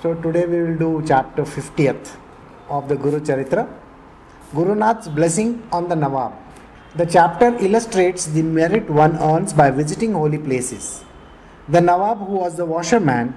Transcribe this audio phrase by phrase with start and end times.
[0.00, 2.14] So today we will do chapter 50th
[2.68, 3.68] of the Guru Charitra.
[4.54, 6.34] Guru Nath's blessing on the Nawab.
[6.94, 11.02] The chapter illustrates the merit one earns by visiting holy places.
[11.68, 13.34] The Nawab, who was the washerman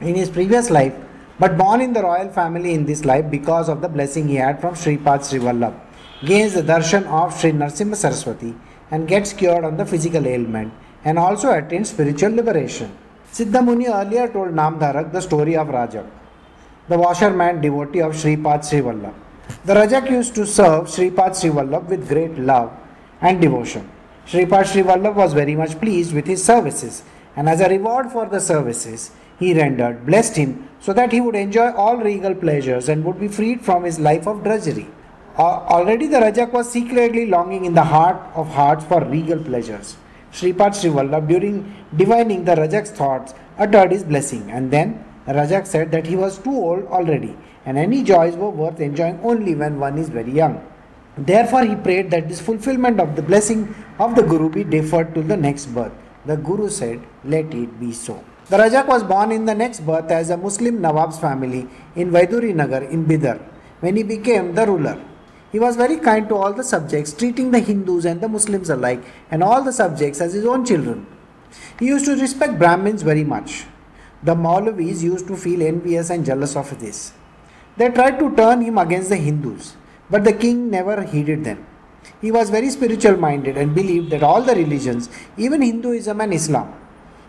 [0.00, 0.94] in his previous life,
[1.38, 4.60] but born in the royal family in this life because of the blessing he had
[4.60, 5.78] from Sripad Srivallabh,
[6.24, 8.56] gains the darshan of Sri Narsimha Saraswati
[8.90, 10.72] and gets cured on the physical ailment
[11.04, 12.90] and also attains spiritual liberation.
[13.32, 16.04] Siddha Muni earlier told Namdharak the story of Rajak,
[16.88, 19.14] the washerman devotee of Sripad Srivallabh.
[19.64, 22.72] The Rajak used to serve Sripad Srivallabh with great love
[23.20, 23.88] and devotion.
[24.26, 27.04] Sripad Srivallabh was very much pleased with his services
[27.36, 31.36] and as a reward for the services he rendered, blessed him so that he would
[31.36, 34.88] enjoy all regal pleasures and would be freed from his life of drudgery.
[35.38, 39.96] Already the Rajak was secretly longing in the heart of hearts for regal pleasures.
[40.32, 46.06] Sripad Srivallabh, during divining the Rajak's thoughts, uttered his blessing, and then Rajak said that
[46.06, 50.08] he was too old already, and any joys were worth enjoying only when one is
[50.08, 50.64] very young.
[51.18, 55.24] Therefore, he prayed that this fulfillment of the blessing of the Guru be deferred till
[55.24, 55.92] the next birth.
[56.24, 58.24] The Guru said, Let it be so.
[58.48, 62.54] The Rajak was born in the next birth as a Muslim Nawab's family in Vaiduri
[62.54, 63.38] Nagar in Bidar
[63.80, 65.00] when he became the ruler.
[65.52, 69.02] He was very kind to all the subjects, treating the Hindus and the Muslims alike
[69.30, 71.06] and all the subjects as his own children.
[71.78, 73.64] He used to respect Brahmins very much.
[74.22, 77.12] The Maulavis used to feel envious and jealous of this.
[77.76, 79.76] They tried to turn him against the Hindus,
[80.08, 81.66] but the king never heeded them.
[82.20, 86.74] He was very spiritual minded and believed that all the religions, even Hinduism and Islam,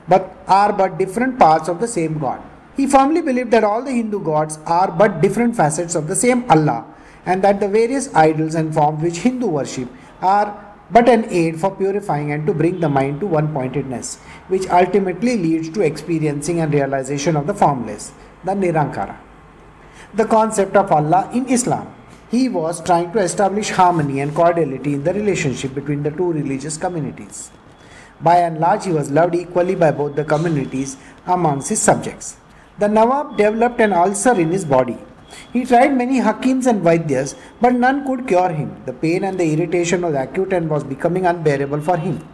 [0.07, 2.41] but are but different parts of the same God.
[2.75, 6.49] He firmly believed that all the Hindu gods are but different facets of the same
[6.49, 6.85] Allah
[7.25, 9.89] and that the various idols and forms which Hindu worship
[10.21, 14.17] are but an aid for purifying and to bring the mind to one pointedness,
[14.49, 18.11] which ultimately leads to experiencing and realization of the formless,
[18.43, 19.17] the Nirankara.
[20.13, 21.95] The concept of Allah in Islam.
[22.29, 26.77] He was trying to establish harmony and cordiality in the relationship between the two religious
[26.77, 27.51] communities.
[28.21, 32.37] By and large, he was loved equally by both the communities amongst his subjects.
[32.79, 34.97] The Nawab developed an ulcer in his body
[35.53, 38.81] he tried many hakims and vaidyas, but none could cure him.
[38.85, 42.27] The pain and the irritation was acute and was becoming unbearable for him.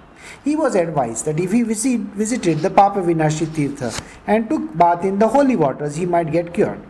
[0.44, 5.20] He was advised that if he visited the Papa Vinashi Tirtha and took bath in
[5.20, 6.82] the holy waters, he might get cured.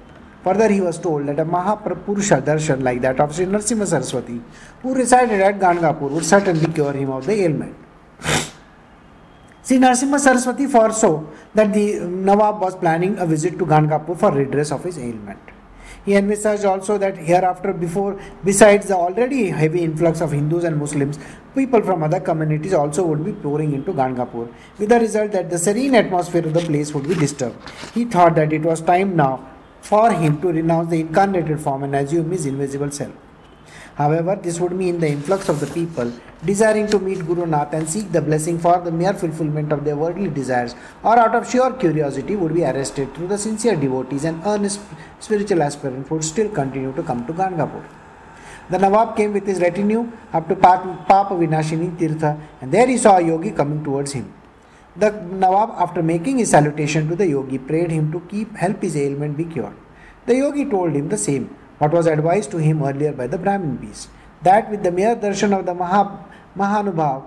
[0.43, 4.41] Further, he was told that a Mahapurusha darshan like that of Sri Narsimha Saraswati,
[4.81, 7.75] who resided at Gangapur, would certainly cure him of the ailment.
[9.61, 11.23] Sri Narsimha Saraswati foresaw
[11.53, 15.39] that the Nawab was planning a visit to Gangapur for redress of his ailment.
[16.07, 21.19] He envisaged also that hereafter, before, besides the already heavy influx of Hindus and Muslims,
[21.53, 24.47] people from other communities also would be pouring into Gangapur,
[24.79, 27.57] with the result that the serene atmosphere of the place would be disturbed.
[27.93, 29.49] He thought that it was time now
[29.81, 33.11] for him to renounce the incarnated form and assume his invisible self.
[33.97, 36.11] However, this would mean the influx of the people
[36.45, 39.95] desiring to meet Guru Nath and seek the blessing for the mere fulfillment of their
[39.95, 44.39] worldly desires or out of sheer curiosity would be arrested through the sincere devotees and
[44.45, 44.81] earnest
[45.19, 47.83] spiritual aspirants would still continue to come to Gangapur.
[48.69, 53.17] The Nawab came with his retinue up to Papa Vinashini Tirtha and there he saw
[53.17, 54.31] a yogi coming towards him.
[54.95, 58.95] The Nawab, after making his salutation to the yogi, prayed him to keep help his
[58.95, 59.75] ailment be cured.
[60.27, 63.77] The yogi told him the same what was advised to him earlier by the Brahmin
[63.77, 64.09] beast,
[64.43, 66.23] that with the mere darshan of the Maha,
[66.57, 67.23] Mahanubhav,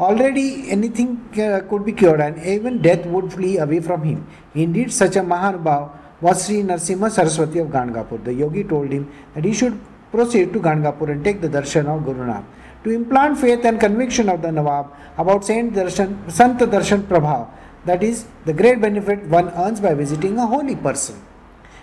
[0.00, 4.26] already anything uh, could be cured and even death would flee away from him.
[4.54, 8.22] Indeed, such a Mahanubhav was Sri Narsimha Saraswati of Gangapur.
[8.24, 9.78] The yogi told him that he should
[10.10, 12.44] proceed to Gangapur and take the darshan of Guru Nath.
[12.84, 17.48] To implant faith and conviction of the Nawab about Saint Darshan, Sant Darshan Prabhav,
[17.84, 21.20] that is, the great benefit one earns by visiting a holy person.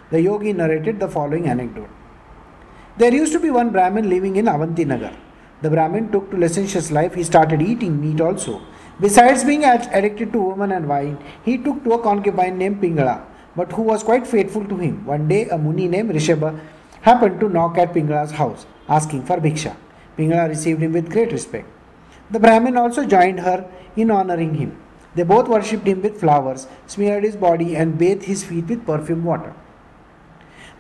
[0.10, 1.90] The yogi narrated the following anecdote.
[3.00, 5.14] There used to be one Brahmin living in Avanti Nagar.
[5.62, 8.62] The Brahmin took to licentious life, he started eating meat also.
[9.00, 13.24] Besides being addicted to women and wine, he took to a concubine named Pingala,
[13.56, 15.06] but who was quite faithful to him.
[15.06, 16.60] One day, a Muni named Rishabha
[17.00, 19.78] happened to knock at Pingala's house, asking for bhiksha.
[20.18, 21.70] Pingala received him with great respect.
[22.30, 23.66] The Brahmin also joined her
[23.96, 24.78] in honoring him.
[25.16, 29.24] They both worshipped him with flowers, smeared his body, and bathed his feet with perfumed
[29.24, 29.54] water.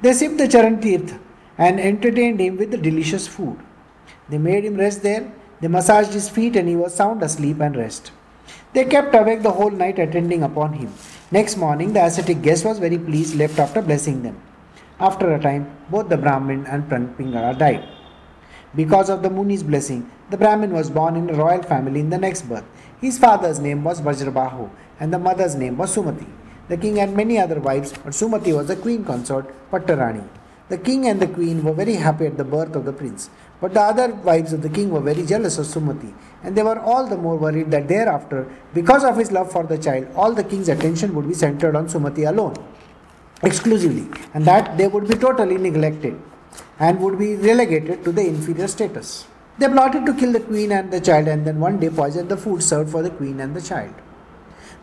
[0.01, 1.17] They sipped the Charan Tirth
[1.59, 3.59] and entertained him with delicious food.
[4.29, 7.75] They made him rest there, they massaged his feet, and he was sound asleep and
[7.75, 8.11] rest.
[8.73, 10.93] They kept awake the whole night attending upon him.
[11.31, 14.41] Next morning, the ascetic guest was very pleased, left after blessing them.
[14.99, 17.87] After a time, both the Brahmin and Pingala died.
[18.75, 22.17] Because of the Muni's blessing, the Brahmin was born in a royal family in the
[22.17, 22.65] next birth.
[23.01, 24.69] His father's name was Vajrabahu
[24.99, 26.27] and the mother's name was Sumati.
[26.67, 30.27] The king had many other wives, but Sumati was the queen consort, Pattarani.
[30.69, 33.73] The king and the queen were very happy at the birth of the prince, but
[33.73, 36.13] the other wives of the king were very jealous of Sumati,
[36.43, 39.79] and they were all the more worried that thereafter, because of his love for the
[39.79, 42.55] child, all the king's attention would be centered on Sumati alone,
[43.41, 46.21] exclusively, and that they would be totally neglected
[46.77, 49.25] and would be relegated to the inferior status.
[49.57, 52.37] They plotted to kill the queen and the child, and then one day poisoned the
[52.37, 53.93] food served for the queen and the child.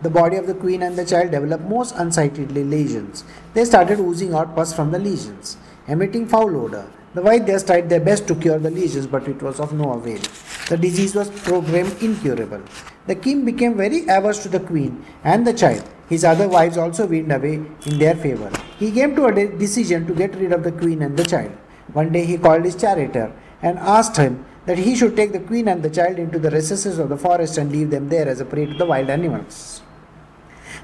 [0.03, 3.25] The body of the queen and the child developed most unsightly lesions.
[3.55, 5.57] They started oozing out pus from the lesions,
[5.89, 6.87] emitting foul odor.
[7.15, 10.21] The Vaidyas tried their best to cure the lesions, but it was of no avail.
[10.69, 12.61] The disease was proclaimed incurable.
[13.07, 15.85] The king became very averse to the queen and the child.
[16.09, 17.55] His other wives also went away
[17.87, 18.51] in their favor.
[18.79, 21.53] He came to a de- decision to get rid of the queen and the child.
[21.93, 25.69] One day he called his charioteer and asked him that he should take the queen
[25.69, 28.45] and the child into the recesses of the forest and leave them there as a
[28.45, 29.83] prey to the wild animals.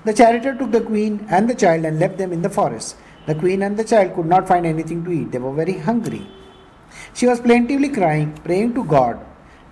[0.04, 2.96] The charioteer took the queen and the child and left them in the forest.
[3.26, 5.32] The queen and the child could not find anything to eat.
[5.32, 6.26] They were very hungry.
[7.14, 9.20] She was plaintively crying, praying to God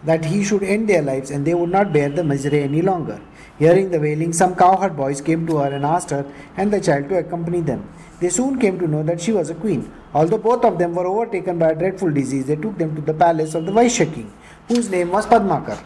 [0.05, 3.20] that he should end their lives and they would not bear the misery any longer.
[3.58, 6.25] Hearing the wailing, some cowherd boys came to her and asked her
[6.56, 7.88] and the child to accompany them.
[8.20, 9.93] They soon came to know that she was a queen.
[10.14, 13.14] Although both of them were overtaken by a dreadful disease, they took them to the
[13.14, 14.32] palace of the Vaishya king,
[14.69, 15.82] whose name was Padmakar,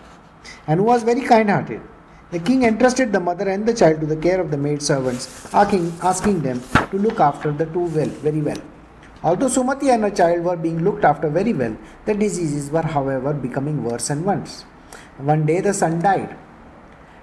[0.66, 1.80] and who was very kind hearted.
[2.34, 5.24] The king entrusted the mother and the child to the care of the maid servants,
[5.54, 6.60] asking, them
[6.90, 8.56] to look after the two well, very well.
[9.22, 11.76] Although Sumati and her child were being looked after very well,
[12.06, 14.62] the diseases were, however, becoming worse and worse.
[15.18, 16.36] One day the son died,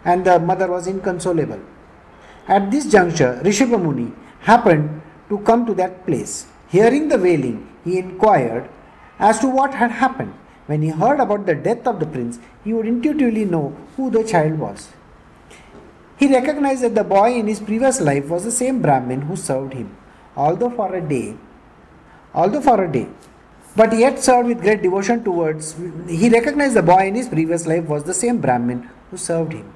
[0.06, 1.60] and the mother was inconsolable.
[2.48, 6.46] At this juncture, Rishabhamuni happened to come to that place.
[6.70, 8.70] Hearing the wailing, he inquired
[9.20, 10.34] as to what had happened.
[10.68, 14.24] When he heard about the death of the prince, he would intuitively know who the
[14.24, 14.88] child was.
[16.22, 19.74] He recognized that the boy in his previous life was the same Brahmin who served
[19.74, 19.98] him,
[20.38, 21.36] although for a day,
[22.36, 23.08] although for a day,
[23.76, 25.74] but yet served with great devotion towards.
[26.08, 29.74] He recognized the boy in his previous life was the same Brahmin who served him,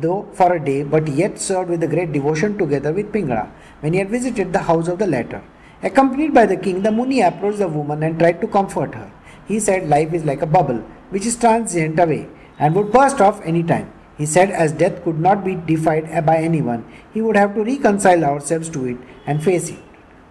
[0.00, 3.50] though for a day, but yet served with a great devotion together with Pingala
[3.80, 5.42] when he had visited the house of the latter.
[5.82, 9.10] Accompanied by the king, the Muni approached the woman and tried to comfort her.
[9.48, 13.40] He said life is like a bubble which is transient away and would burst off
[13.44, 13.92] any time.
[14.18, 16.84] He said as death could not be defied by anyone,
[17.14, 19.78] he would have to reconcile ourselves to it and face it.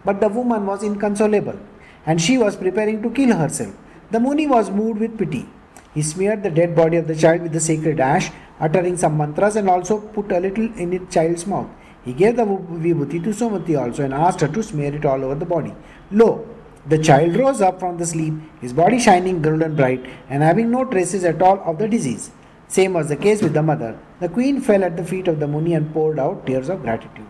[0.03, 1.57] But the woman was inconsolable
[2.05, 3.73] and she was preparing to kill herself.
[4.11, 5.47] The Muni was moved with pity.
[5.93, 8.29] He smeared the dead body of the child with the sacred ash,
[8.59, 11.67] uttering some mantras, and also put a little in the child's mouth.
[12.05, 15.35] He gave the vibhuti to Somati also and asked her to smear it all over
[15.35, 15.73] the body.
[16.11, 16.47] Lo,
[16.87, 20.85] the child rose up from the sleep, his body shining golden bright and having no
[20.85, 22.31] traces at all of the disease.
[22.67, 23.97] Same was the case with the mother.
[24.19, 27.25] The queen fell at the feet of the Muni and poured out tears of gratitude.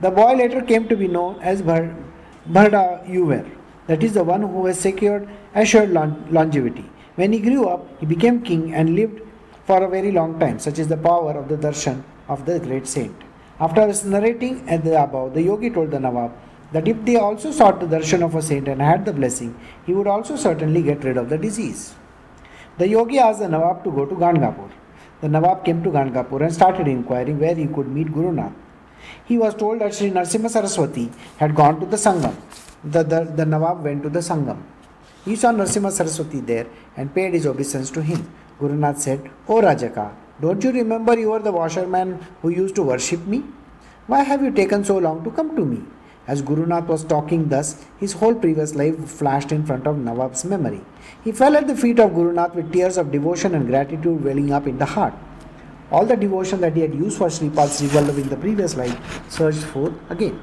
[0.00, 3.50] The boy later came to be known as Bharda Yuver,
[3.86, 6.84] that is the one who has secured assured longevity.
[7.16, 9.20] When he grew up, he became king and lived
[9.64, 12.86] for a very long time, such is the power of the darshan of the great
[12.86, 13.14] saint.
[13.58, 16.32] After narrating at the above, the yogi told the Nawab
[16.72, 19.94] that if they also sought the darshan of a saint and had the blessing, he
[19.94, 21.94] would also certainly get rid of the disease.
[22.76, 24.68] The yogi asked the Nawab to go to Gangapur.
[25.20, 28.52] The Nawab came to Gangapur and started inquiring where he could meet Guru Nath.
[29.26, 32.34] He was told that Sri Narsimha Saraswati had gone to the Sangam.
[32.82, 34.60] The, the, the Nawab went to the Sangam.
[35.24, 36.66] He saw Narsimha Saraswati there
[36.96, 38.28] and paid his obeisance to him.
[38.58, 42.82] Guru Nath said, O Rajaka, don't you remember you were the washerman who used to
[42.82, 43.44] worship me?
[44.08, 45.82] Why have you taken so long to come to me?
[46.26, 50.44] As Guru Nath was talking thus, his whole previous life flashed in front of Nawab's
[50.44, 50.80] memory.
[51.22, 54.52] He fell at the feet of Guru Nath with tears of devotion and gratitude welling
[54.52, 55.12] up in the heart.
[55.90, 59.64] All the devotion that he had used for Sripad Srivallabh in the previous life surged
[59.64, 60.40] forth again.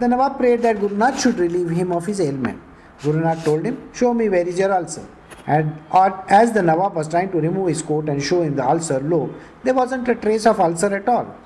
[0.00, 2.60] The Nawab prayed that Guru Nath should relieve him of his ailment.
[3.02, 5.06] Guru Nath told him, Show me where is your ulcer.
[5.46, 8.98] And as the Nawab was trying to remove his coat and show him the ulcer,
[9.00, 11.36] lo, there wasn't a trace of ulcer at all.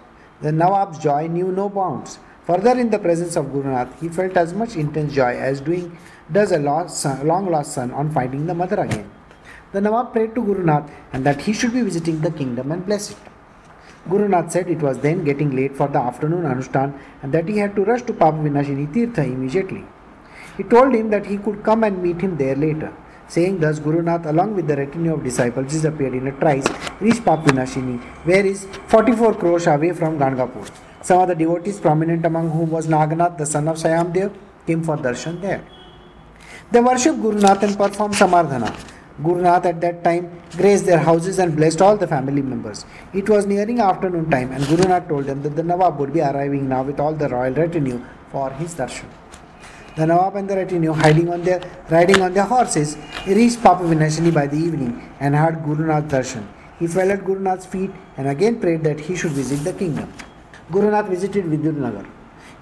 [0.41, 2.21] The Nawab's joy knew no bounds.
[2.49, 5.99] Further, in the presence of Guru Nath, he felt as much intense joy as doing
[6.33, 9.11] does a lost son, long lost son on finding the mother again.
[9.73, 12.87] The Nawab prayed to Guru Nath and that he should be visiting the kingdom and
[12.87, 13.19] bless it.
[14.09, 17.59] Guru Nath said it was then getting late for the afternoon Anushthan and that he
[17.59, 19.85] had to rush to Papa Vinashini Tirtha immediately.
[20.57, 22.95] He told him that he could come and meet him there later.
[23.29, 26.67] Saying thus, Guru Nath, along with the retinue of disciples, disappeared in a trice,
[26.99, 30.88] reached Papa Vinashini, where is 44 crores away from Gangapur.
[31.09, 34.31] Some of the devotees, prominent among whom was Naganath, the son of Sayamdev,
[34.67, 35.63] came for darshan there.
[36.71, 38.69] They worshipped Guru Nath and performed Samardhana.
[39.45, 42.85] Nath at that time graced their houses and blessed all the family members.
[43.15, 46.21] It was nearing afternoon time, and Guru Nath told them that the Nawab would be
[46.21, 49.09] arriving now with all the royal retinue for his darshan.
[49.97, 54.35] The Nawab and the retinue, hiding on their, riding on their horses, reached Papa Vinashini
[54.35, 56.47] by the evening and had Guru Nath darshan.
[56.79, 60.13] He fell at Guru Nath's feet and again prayed that he should visit the kingdom.
[60.71, 62.07] Guru Nath visited Vidyanagar.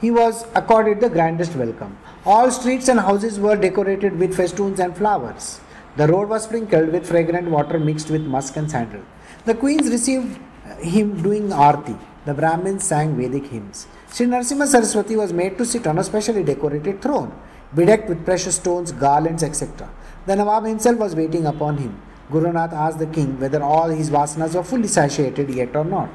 [0.01, 1.97] He was accorded the grandest welcome.
[2.25, 5.61] All streets and houses were decorated with festoons and flowers.
[5.97, 9.03] The road was sprinkled with fragrant water mixed with musk and sandal.
[9.45, 10.39] The queens received
[10.79, 11.97] him doing arti.
[12.27, 13.87] The Brahmins sang Vedic hymns.
[14.13, 17.33] Sri Narasimha Saraswati was made to sit on a specially decorated throne,
[17.75, 19.89] bedecked with precious stones, garlands, etc.
[20.27, 22.01] The Nawab himself was waiting upon him.
[22.31, 26.11] Gurunath asked the king whether all his vasanas were fully satiated yet or not.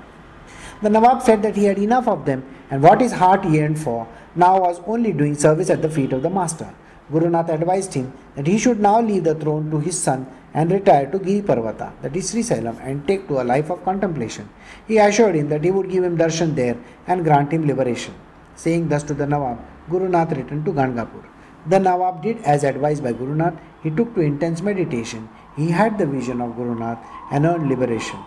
[0.81, 4.07] The Nawab said that he had enough of them and what his heart yearned for
[4.35, 6.73] now was only doing service at the feet of the master.
[7.11, 10.71] Guru Nath advised him that he should now leave the throne to his son and
[10.71, 14.49] retire to Giri Parvata, that is Sri Sailam, and take to a life of contemplation.
[14.87, 18.13] He assured him that he would give him darshan there and grant him liberation.
[18.55, 19.59] Saying thus to the Nawab,
[19.89, 21.25] Guru Nath returned to Gangapur.
[21.67, 23.53] The Nawab did as advised by Guru Nath.
[23.83, 25.29] He took to intense meditation.
[25.55, 28.19] He had the vision of Guru Nath and earned liberation.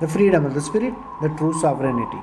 [0.00, 2.22] The freedom of the spirit, the true sovereignty.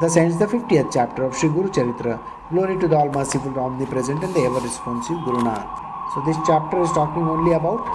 [0.00, 2.18] Thus ends the 50th chapter of Sri Guru Charitra.
[2.50, 6.14] Glory to the All Merciful, Omnipresent, and the ever responsive Guru Nanak.
[6.14, 7.86] So, this chapter is talking only about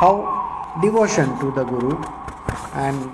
[0.00, 2.00] how devotion to the Guru
[2.74, 3.10] and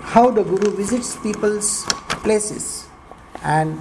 [0.00, 1.84] how the Guru visits people's
[2.22, 2.86] places.
[3.42, 3.78] And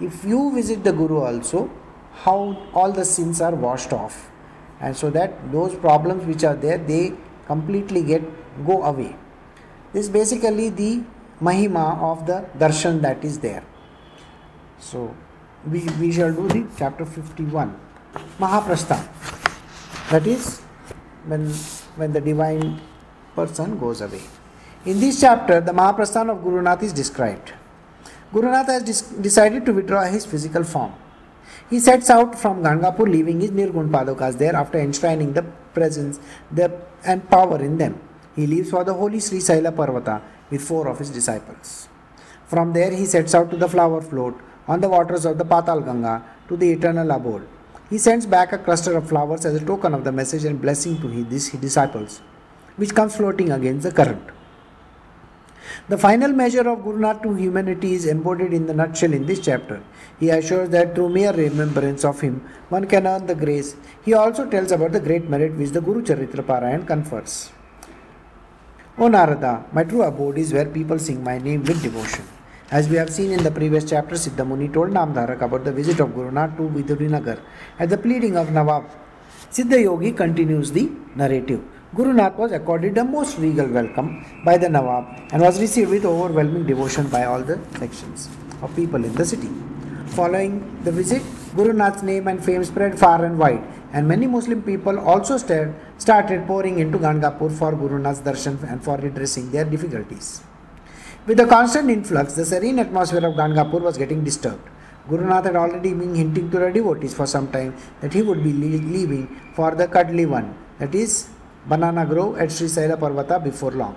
[0.00, 1.70] if you visit the Guru also,
[2.24, 4.30] how all the sins are washed off.
[4.80, 7.12] And so that those problems which are there, they
[7.46, 8.22] completely get
[8.66, 9.14] go away.
[9.92, 11.02] This is basically the
[11.40, 13.64] mahima of the darshan that is there.
[14.78, 15.14] So
[15.66, 17.78] we, we shall do the chapter 51
[18.38, 19.06] Mahaprasthan.
[20.10, 20.60] That is
[21.26, 21.46] when
[21.96, 22.80] when the divine
[23.34, 24.22] person goes away.
[24.84, 27.52] In this chapter, the Mahaprasthan of Guru Nath is described.
[28.32, 30.94] Guru Nath has decided to withdraw his physical form.
[31.68, 35.42] He sets out from Gangapur, leaving his Nirgun Padukas there after enshrining the
[35.74, 36.18] presence
[36.50, 38.00] the, and power in them.
[38.40, 41.88] He leaves for the holy Sri Saila Parvata with four of his disciples.
[42.46, 45.84] From there, he sets out to the flower float on the waters of the Patal
[45.84, 47.46] Ganga to the eternal abode.
[47.90, 50.98] He sends back a cluster of flowers as a token of the message and blessing
[51.02, 52.22] to his, disciples,
[52.76, 54.26] which comes floating against the current.
[55.90, 59.40] The final measure of Guru Nath to humanity is embodied in the nutshell in this
[59.40, 59.82] chapter.
[60.18, 63.76] He assures that through mere remembrance of him, one can earn the grace.
[64.02, 67.50] He also tells about the great merit which the Guru Charitra Parayan confers.
[69.02, 72.22] O Narada, my true abode is where people sing my name with devotion.
[72.70, 76.14] As we have seen in the previous chapter, Siddhamuni told Namdharak about the visit of
[76.14, 77.40] Guru Nath to Vidurinagar
[77.78, 78.84] at the pleading of Nawab.
[79.50, 81.62] Siddha Yogi continues the narrative.
[81.94, 86.04] Guru Nath was accorded a most regal welcome by the Nawab and was received with
[86.04, 88.28] overwhelming devotion by all the sections
[88.60, 89.48] of people in the city.
[90.08, 91.22] Following the visit,
[91.56, 93.64] Guru Nath's name and fame spread far and wide,
[93.94, 98.82] and many Muslim people also started, started pouring into Gangapur for Guru Nath's darshan and
[98.82, 100.42] for redressing their difficulties.
[101.26, 104.66] With the constant influx, the serene atmosphere of Gangapur was getting disturbed.
[105.10, 108.42] Guru Nath had already been hinting to the devotees for some time that he would
[108.42, 111.28] be leaving for the Kadlivan, that is,
[111.66, 113.94] Banana Grove at Sri Saila Parvata before long.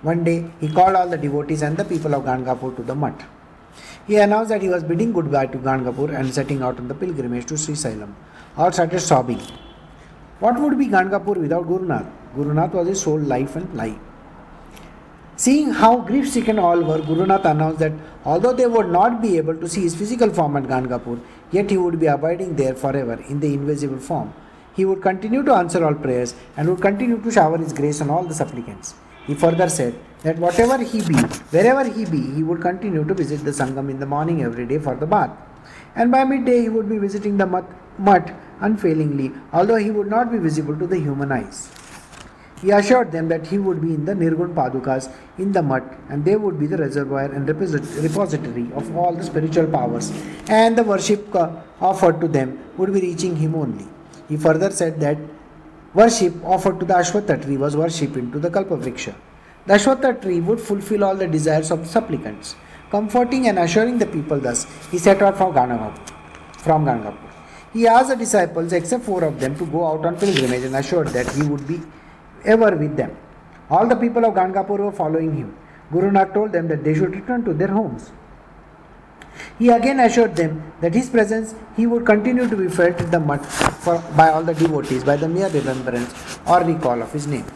[0.00, 3.20] One day, he called all the devotees and the people of Gangapur to the mutt.
[4.06, 7.46] He announced that he was bidding goodbye to Gangapur and setting out on the pilgrimage
[7.46, 8.14] to Sri Sailam.
[8.56, 9.40] All started sobbing.
[10.40, 12.06] What would be Gangapur without Guru Nath?
[12.34, 13.98] Guru Nath was his sole life and life.
[15.36, 17.92] Seeing how grief stricken all were, Guru Nath announced that
[18.24, 21.76] although they would not be able to see his physical form at Gangapur, yet he
[21.76, 24.32] would be abiding there forever in the invisible form.
[24.74, 28.10] He would continue to answer all prayers and would continue to shower his grace on
[28.10, 28.94] all the supplicants.
[29.26, 31.14] He further said that whatever he be,
[31.54, 34.78] wherever he be, he would continue to visit the Sangam in the morning every day
[34.78, 35.30] for the bath.
[35.94, 37.64] And by midday he would be visiting the mutt,
[37.98, 41.70] mutt unfailingly, although he would not be visible to the human eyes.
[42.60, 46.24] He assured them that he would be in the Nirgun Padukas in the mutt and
[46.24, 50.10] they would be the reservoir and repository of all the spiritual powers
[50.48, 53.86] and the worship uh, offered to them would be reaching him only.
[54.30, 55.18] He further said that
[55.92, 59.14] worship offered to the Ashwatha tree was worship into the Kalpavriksha.
[59.66, 62.56] The Ashwatha tree would fulfill all the desires of the supplicants.
[62.90, 66.08] Comforting and assuring the people thus, he set out from Ganagapur.
[66.58, 67.23] From Ganagapur.
[67.74, 71.08] He asked the disciples, except four of them, to go out on pilgrimage and assured
[71.08, 71.82] that he would be
[72.44, 73.16] ever with them.
[73.68, 75.56] All the people of Gangapur were following him.
[75.92, 78.12] Guru Nath told them that they should return to their homes.
[79.58, 83.18] He again assured them that his presence he would continue to be felt in the
[83.18, 87.46] mutt for, by all the devotees by the mere remembrance or recall of his name.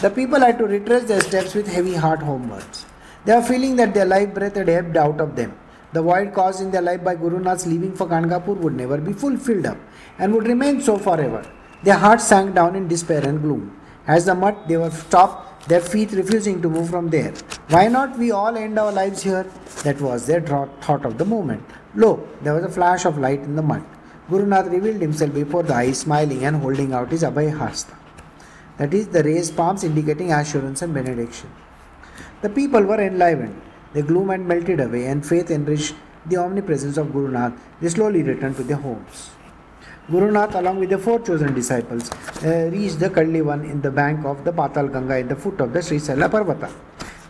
[0.00, 2.86] The people had to retrace their steps with heavy heart homewards.
[3.24, 5.56] They were feeling that their life breath had ebbed out of them.
[5.92, 9.12] The void caused in their life by Guru Nath's leaving for Gangapur would never be
[9.12, 9.78] fulfilled up
[10.18, 11.44] and would remain so forever.
[11.82, 13.74] Their hearts sank down in despair and gloom.
[14.06, 17.32] As the mutt, they were stopped, their feet refusing to move from there.
[17.68, 19.46] Why not we all end our lives here?
[19.84, 21.62] That was their thought of the moment.
[21.94, 23.82] Lo, there was a flash of light in the mutt.
[24.30, 27.94] Guru Nath revealed himself before the eyes, smiling and holding out his Abhay Hasta.
[28.76, 31.50] That is, the raised palms indicating assurance and benediction.
[32.42, 33.60] The people were enlivened.
[33.94, 35.94] The gloom had melted away, and faith enriched
[36.26, 37.54] the omnipresence of Guru Nath.
[37.80, 39.30] They slowly returned to their homes.
[40.10, 42.10] Guru Nath, along with the four chosen disciples,
[42.44, 45.72] uh, reached the Kallivan in the bank of the Patal Ganga in the foot of
[45.72, 46.70] the Sri Saila Parvata.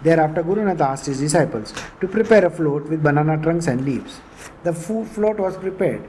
[0.03, 4.21] Thereafter, Guru Nath asked his disciples to prepare a float with banana trunks and leaves.
[4.65, 6.03] The float was prepared.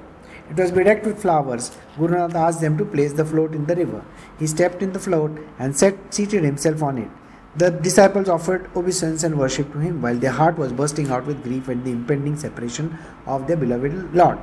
[0.49, 1.77] It was bedecked with flowers.
[1.97, 4.03] Guru Nath asked them to place the float in the river.
[4.39, 7.09] He stepped in the float and seated himself on it.
[7.55, 11.43] The disciples offered obeisance and worship to him while their heart was bursting out with
[11.43, 14.37] grief at the impending separation of their beloved Lord.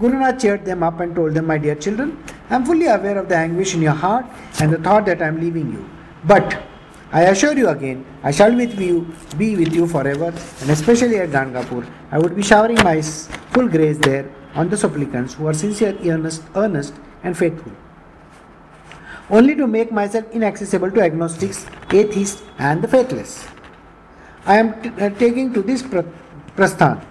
[0.00, 3.18] Guru Nath cheered them up and told them, My dear children, I am fully aware
[3.18, 4.24] of the anguish in your heart
[4.60, 5.88] and the thought that I am leaving you.
[6.24, 6.62] But
[7.12, 11.30] I assure you again, I shall with you, be with you forever, and especially at
[11.30, 15.96] Gangapur, I would be showering my full grace there on the supplicants who are sincere,
[16.04, 17.72] earnest, earnest and faithful.
[19.32, 23.48] Only to make myself inaccessible to agnostics, atheists, and the faithless.
[24.46, 26.06] I am t- uh, taking to this pr-
[26.56, 27.02] prasthan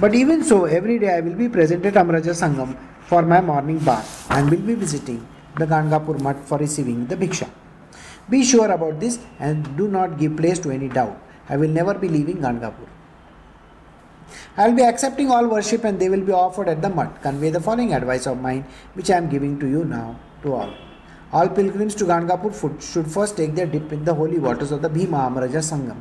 [0.00, 2.76] but even so, every day I will be present at Amraja Sangam
[3.10, 7.50] for my morning bath and will be visiting the Gangapur Mutt for receiving the Bhiksha.
[8.30, 11.18] Be sure about this and do not give place to any doubt.
[11.48, 12.86] I will never be leaving Gangapur.
[14.56, 17.20] I will be accepting all worship and they will be offered at the Mutt.
[17.20, 20.74] Convey the following advice of mine which I am giving to you now to all.
[21.30, 24.88] All pilgrims to Gangapur should first take their dip in the holy waters of the
[24.88, 25.96] Bhima Amraja Sangam.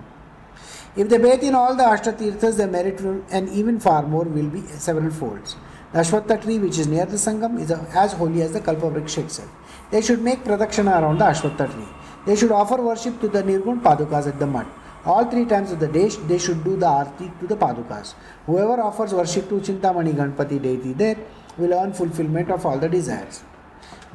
[0.96, 4.50] If they bathe in all the Ashtatirthas, their merit will, and even far more will
[4.50, 5.58] be several folds.
[5.92, 9.26] The Ashwatha tree, which is near the Sangam, is as holy as the Kalpa Vriksha
[9.26, 9.50] itself.
[9.92, 11.88] They should make pradakshana around the Ashwatha tree.
[12.26, 14.66] They should offer worship to the Nirgun Padukas at the mutt.
[15.06, 18.14] All three times of the day, they should do the arti to the Padukas.
[18.46, 21.18] Whoever offers worship to Chintamani Ganpati deity there
[21.58, 23.44] will earn fulfillment of all the desires.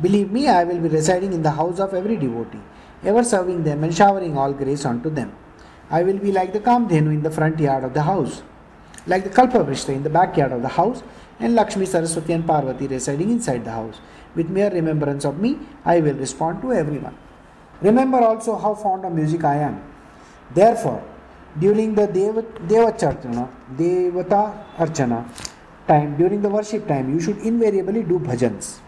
[0.01, 2.61] Believe me, I will be residing in the house of every devotee,
[3.05, 5.33] ever serving them and showering all grace onto them.
[5.91, 8.43] I will be like the Kamdhenu in the front yard of the house,
[9.07, 11.03] like the Kalpavriksha in the backyard of the house,
[11.39, 14.01] and Lakshmi, Saraswati, and Parvati residing inside the house.
[14.35, 17.17] With mere remembrance of me, I will respond to everyone.
[17.83, 19.83] Remember also how fond of music I am.
[20.55, 21.03] Therefore,
[21.59, 25.27] during the Deva, Deva Chartana, Devata Archana
[25.87, 28.79] time, during the worship time, you should invariably do bhajans.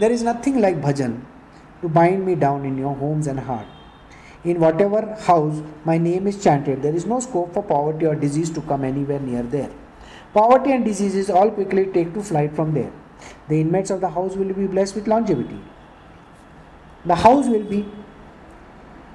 [0.00, 1.20] There is nothing like bhajan
[1.82, 3.66] to bind me down in your homes and heart.
[4.44, 8.48] In whatever house my name is chanted, there is no scope for poverty or disease
[8.58, 9.70] to come anywhere near there.
[10.32, 12.90] Poverty and diseases all quickly take to flight from there.
[13.48, 15.60] The inmates of the house will be blessed with longevity.
[17.04, 17.84] The house will be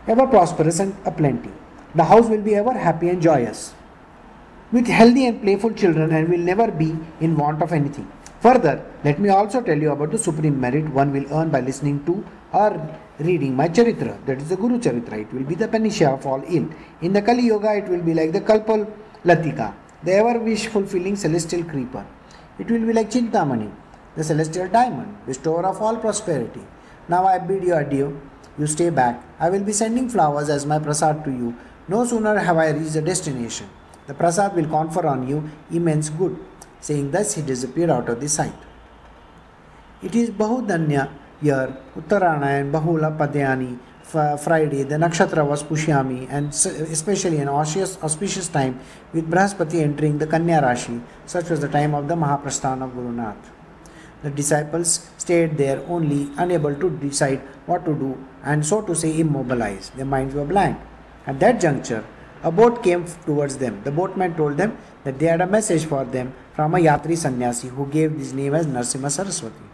[0.07, 1.51] ever prosperous and aplenty.
[1.95, 3.73] The house will be ever happy and joyous,
[4.71, 8.11] with healthy and playful children, and will never be in want of anything.
[8.45, 11.95] Further, let me also tell you about the supreme merit one will earn by listening
[12.07, 12.69] to or
[13.17, 15.19] reading my Charitra, that is the Guru Charitra.
[15.23, 16.67] It will be the panacea of all ill.
[17.01, 18.85] In the Kali Yuga, it will be like the Kalpal
[19.23, 22.05] Latika, the ever wish fulfilling celestial creeper.
[22.59, 23.71] It will be like Chintamani,
[24.15, 26.61] the celestial diamond, bestower of all prosperity.
[27.09, 28.21] Now I bid you adieu.
[28.59, 29.23] You stay back.
[29.39, 31.55] I will be sending flowers as my prasad to you.
[31.87, 33.67] No sooner have I reached the destination.
[34.05, 36.37] The prasad will confer on you immense good.
[36.85, 38.53] Saying thus, he disappeared out of the sight.
[40.03, 41.09] It is Bahudanya
[41.41, 43.79] year, Uttarana and Bahula Padyani,
[44.39, 46.49] Friday, the nakshatra was Pushyami, and
[46.93, 48.79] especially an auspicious, auspicious time
[49.13, 51.01] with Brahaspati entering the Kanya Rashi.
[51.25, 53.51] Such was the time of the Mahaprasthana of Guru Nath.
[54.21, 59.19] The disciples stayed there only, unable to decide what to do, and so to say,
[59.19, 59.97] immobilized.
[59.97, 60.77] Their minds were blank.
[61.25, 62.05] At that juncture,
[62.43, 63.81] a boat came towards them.
[63.83, 67.67] The boatman told them that they had a message for them from a Yatri sannyasi
[67.67, 69.65] who gave his name as Narsimha Saraswati.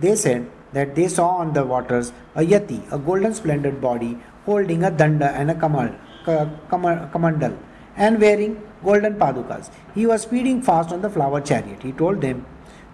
[0.00, 4.82] They said that they saw on the waters a yati, a golden splendid body, holding
[4.82, 5.90] a danda and a kamal,
[6.24, 7.56] kamandal,
[7.96, 9.70] and wearing golden padukas.
[9.94, 11.82] He was speeding fast on the flower chariot.
[11.82, 12.46] He told them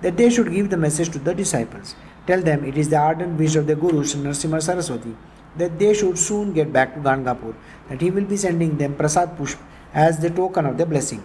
[0.03, 1.95] that they should give the message to the disciples.
[2.27, 5.17] Tell them it is the ardent wish of the Guru Narasimha Saraswati
[5.57, 7.55] that they should soon get back to Gangapur,
[7.89, 9.59] that he will be sending them prasad pushp
[9.95, 11.23] as the token of their blessing.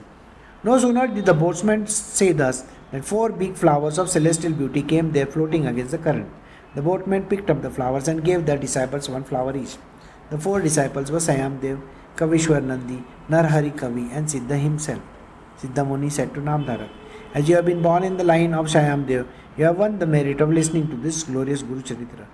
[0.63, 5.11] No sooner did the boatswain say thus than four big flowers of celestial beauty came
[5.11, 6.29] there floating against the current.
[6.75, 9.77] The boatman picked up the flowers and gave their disciples one flower each.
[10.29, 11.81] The four disciples were Sayamdev,
[12.15, 15.01] Kavishwar Nandi, Narhari Kavi, and Siddha himself.
[15.59, 16.89] Siddha Muni said to Namdharak,
[17.33, 20.41] As you have been born in the line of Shayamdev, you have won the merit
[20.41, 22.27] of listening to this glorious Guru Charitra.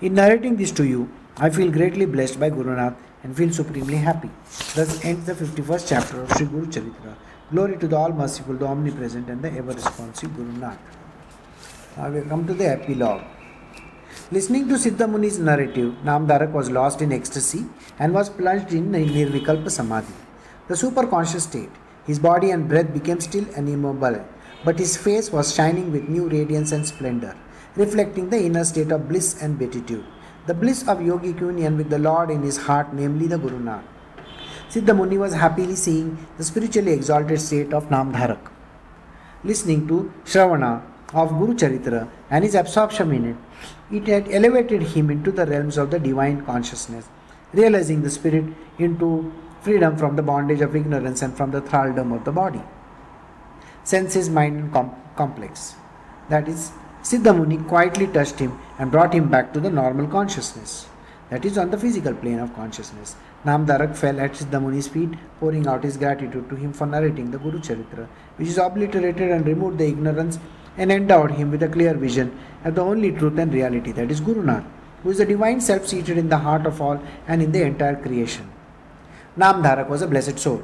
[0.00, 3.98] In narrating this to you, I feel greatly blessed by Guru Nath and feel supremely
[3.98, 4.30] happy.
[4.74, 7.14] Thus ends the 51st chapter of Sri Guru Charitra.
[7.48, 10.78] Glory to the All Merciful, the Omnipresent, and the ever responsive Guru Nanak.
[11.96, 13.22] Now we come to the epilogue.
[14.32, 17.64] Listening to Siddha Muni's narrative, Namdharak was lost in ecstasy
[18.00, 20.12] and was plunged in Nirvikalpa Samadhi,
[20.66, 21.70] the superconscious state.
[22.04, 24.26] His body and breath became still and immobile,
[24.64, 27.36] but his face was shining with new radiance and splendor,
[27.76, 30.04] reflecting the inner state of bliss and beatitude,
[30.48, 33.84] the bliss of yogic union with the Lord in his heart, namely the Guru Nanak.
[34.68, 38.50] Siddha Muni was happily seeing the spiritually exalted state of Namdharak.
[39.44, 40.82] Listening to Shravana
[41.14, 43.36] of Guru Charitra and his absorption in it,
[43.90, 47.06] it had elevated him into the realms of the divine consciousness,
[47.52, 48.44] realizing the spirit
[48.78, 52.62] into freedom from the bondage of ignorance and from the thraldom of the body.
[53.84, 55.76] Senses, mind, and com- complex.
[56.28, 60.86] That is, Siddha Muni quietly touched him and brought him back to the normal consciousness.
[61.30, 63.14] That is, on the physical plane of consciousness.
[63.44, 67.38] Namdharak fell at Siddha Muni's feet, pouring out his gratitude to him for narrating the
[67.38, 70.38] Guru Charitra, which is obliterated and removed the ignorance
[70.76, 74.20] and endowed him with a clear vision of the only truth and reality, that is
[74.20, 74.64] Guru Nanak,
[75.02, 77.96] who is the divine self seated in the heart of all and in the entire
[77.96, 78.50] creation.
[79.38, 80.62] Namdharak was a blessed soul.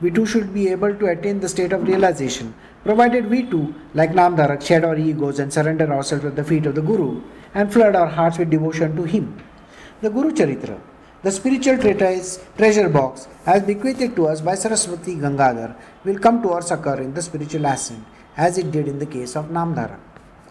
[0.00, 4.10] We too should be able to attain the state of realization, provided we too, like
[4.10, 7.22] Namdharak, shed our egos and surrender ourselves at the feet of the Guru
[7.54, 9.40] and flood our hearts with devotion to him.
[10.00, 10.78] The Guru Charitra,
[11.24, 16.50] the spiritual treatise treasure box, as bequeathed to us by Saraswati Gangadhar, will come to
[16.50, 18.04] our succor in the spiritual ascent
[18.36, 19.98] as it did in the case of Namdhara.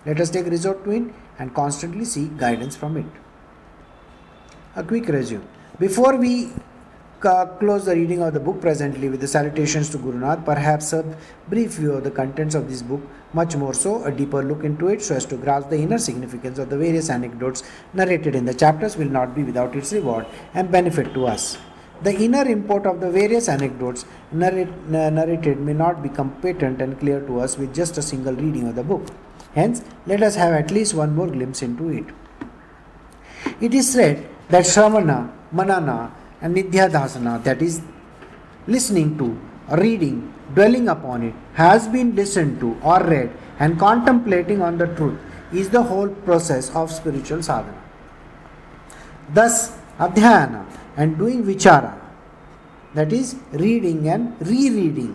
[0.06, 1.04] Let us take resort to it
[1.38, 3.06] and constantly seek guidance from it.
[4.76, 5.46] A quick resume.
[5.80, 6.52] Before we
[7.26, 10.92] Uh, close the reading of the book presently with the salutations to Guru Nath, perhaps
[10.92, 11.06] a
[11.48, 13.00] brief view of the contents of this book,
[13.32, 16.60] much more so, a deeper look into it so as to grasp the inner significance
[16.60, 20.70] of the various anecdotes narrated in the chapters will not be without its reward and
[20.70, 21.58] benefit to us.
[22.02, 27.40] The inner import of the various anecdotes narrated may not become patent and clear to
[27.40, 29.08] us with just a single reading of the book.
[29.56, 32.06] Hence, let us have at least one more glimpse into it.
[33.62, 36.12] It is said that Shravana, Manana,
[36.44, 37.82] and Nidhyadhasana, that is,
[38.68, 39.36] listening to,
[39.78, 45.20] reading, dwelling upon it, has been listened to or read, and contemplating on the truth
[45.52, 47.82] is the whole process of spiritual sadhana.
[49.34, 50.66] Thus, Adhyayana
[50.98, 52.00] and doing vichara
[52.94, 55.14] that is reading and rereading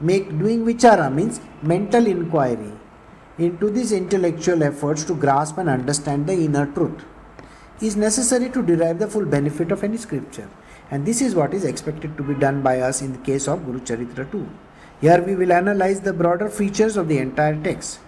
[0.00, 2.72] make doing vichara means mental inquiry
[3.38, 7.04] into these intellectual efforts to grasp and understand the inner truth
[7.80, 10.48] is necessary to derive the full benefit of any scripture
[10.90, 13.64] and this is what is expected to be done by us in the case of
[13.64, 14.48] Guru Charitra too.
[15.00, 18.00] Here we will analyze the broader features of the entire text.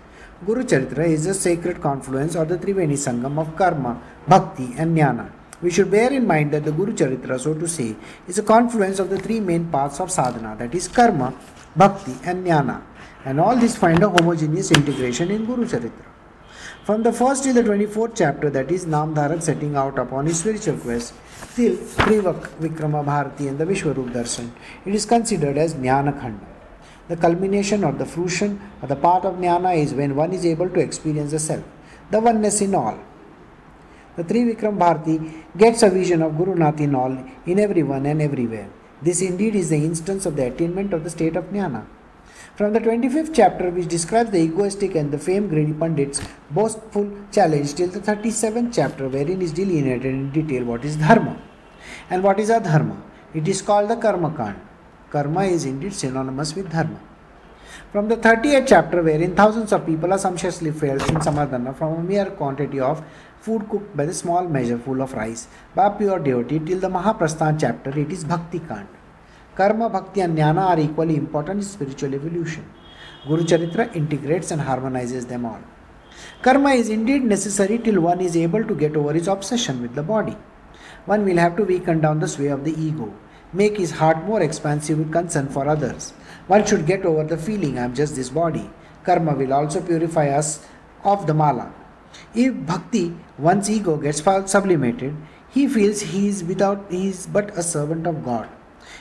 [0.44, 5.30] Guru Charitra is a sacred confluence or the Triveni Sangam of karma, bhakti and jnana
[5.62, 7.96] we should bear in mind that the Guru Charitra, so to say,
[8.28, 11.34] is a confluence of the three main paths of sadhana that is, karma,
[11.74, 12.82] bhakti, and jnana.
[13.24, 16.15] And all these find a homogeneous integration in Guru Charitra.
[16.86, 20.76] From the first till the 24th chapter, that is Namdharak setting out upon his spiritual
[20.76, 21.14] quest,
[21.56, 24.52] till Trivak Vikrama Bharati and the Vishwarup Darshan,
[24.84, 26.46] it is considered as Jnana Khanda.
[27.08, 30.70] The culmination or the fruition or the path of Jnana is when one is able
[30.70, 31.64] to experience the self,
[32.12, 32.96] the oneness in all,
[34.14, 38.68] the Trivikram Bharati gets a vision of Guru Nath in all, in everyone and everywhere.
[39.02, 41.84] This indeed is the instance of the attainment of the state of Jnana.
[42.56, 47.74] From the 25th chapter, which describes the egoistic and the fame greedy Pandits' boastful challenge,
[47.74, 51.36] till the 37th chapter, wherein is delineated in detail what is Dharma
[52.08, 52.96] and what is Adharma.
[53.34, 54.56] It is called the Karma Kand.
[55.10, 56.98] Karma is indeed synonymous with Dharma.
[57.92, 62.02] From the 38th chapter, wherein thousands of people are sumptuously fed in Samadhana from a
[62.02, 63.04] mere quantity of
[63.38, 67.60] food cooked by the small measure full of rice by pure devotee till the Mahaprasthan
[67.60, 68.88] chapter, it is Bhakti Kand.
[69.56, 72.64] Karma, Bhakti, and Jnana are equally important in spiritual evolution.
[73.26, 75.60] Guru Charitra integrates and harmonizes them all.
[76.42, 80.02] Karma is indeed necessary till one is able to get over his obsession with the
[80.02, 80.36] body.
[81.06, 83.12] One will have to weaken down the sway of the ego,
[83.52, 86.12] make his heart more expansive with concern for others,
[86.46, 88.70] one should get over the feeling I am just this body.
[89.04, 90.64] Karma will also purify us
[91.04, 91.72] of the mala.
[92.34, 95.16] If bhakti, one's ego gets sublimated,
[95.48, 98.48] he feels he is without he is but a servant of God.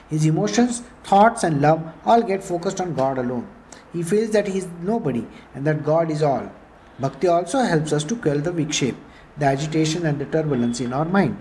[0.09, 3.47] His emotions, thoughts, and love all get focused on God alone.
[3.91, 6.51] He feels that he is nobody and that God is all.
[6.99, 8.95] Bhakti also helps us to quell the vikshepa,
[9.37, 11.37] the agitation and the turbulence in our mind.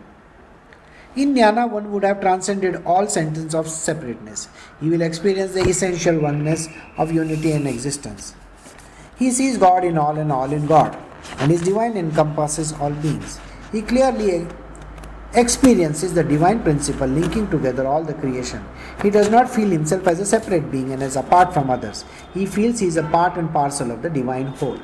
[1.16, 4.48] In jnana, one would have transcended all sentence of separateness.
[4.80, 6.66] He will experience the essential oneness
[6.98, 8.34] of unity and existence.
[9.16, 10.96] He sees God in all and all in God,
[11.38, 13.38] and his divine encompasses all beings.
[13.70, 14.48] He clearly
[15.34, 18.64] experiences the divine principle linking together all the creation.
[19.02, 22.04] He does not feel himself as a separate being and as apart from others.
[22.32, 24.80] He feels he is a part and parcel of the divine whole.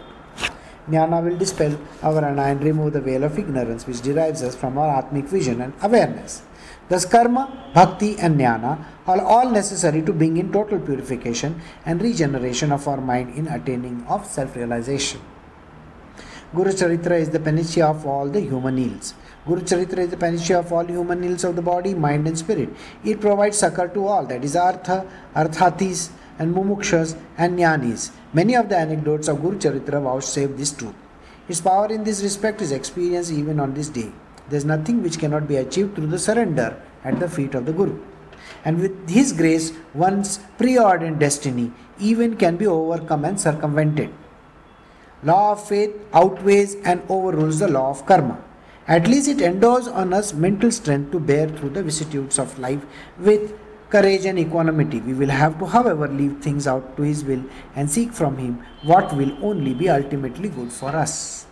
[0.88, 4.76] Jnana will dispel our avarana and remove the veil of ignorance which derives us from
[4.76, 6.42] our Atmic vision and awareness.
[6.88, 12.72] Thus, karma, bhakti, and jnana are all necessary to bring in total purification and regeneration
[12.72, 15.20] of our mind in attaining of self realization.
[16.52, 19.14] Guru Charitra is the panacea of all the human ills.
[19.46, 22.68] Guru Charitra is the panacea of all human ills of the body, mind, and spirit.
[23.05, 28.11] It provides succor to all, that is, artha, arthatis, and mumukshas and jnanis.
[28.35, 30.94] Many of the anecdotes of Guru Charitra vouchsafe this truth.
[31.48, 34.12] His power in this respect is experienced even on this day.
[34.48, 37.72] There is nothing which cannot be achieved through the surrender at the feet of the
[37.72, 37.98] Guru.
[38.64, 44.12] And with his grace, one's preordained destiny even can be overcome and circumvented.
[45.22, 48.42] Law of faith outweighs and overrules the law of karma.
[48.90, 52.85] At least it endows on us mental strength to bear through the vicissitudes of life
[53.18, 53.53] with
[53.88, 54.98] courage and equanimity.
[55.00, 57.44] We will have to, however, leave things out to His will
[57.76, 61.46] and seek from Him what will only be ultimately good for us.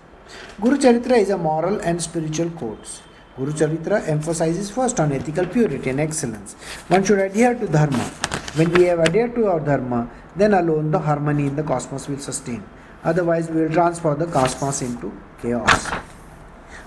[0.60, 3.02] Guru Charitra is a moral and spiritual codes.
[3.36, 6.54] Guru Charitra emphasizes first on ethical purity and excellence.
[6.88, 8.04] One should adhere to Dharma.
[8.56, 12.18] When we have adhered to our Dharma, then alone the harmony in the cosmos will
[12.18, 12.64] sustain.
[13.04, 15.88] Otherwise, we will transform the cosmos into chaos.